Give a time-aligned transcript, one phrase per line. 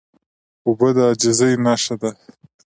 [0.65, 2.11] اوبه د عاجزۍ نښه ده.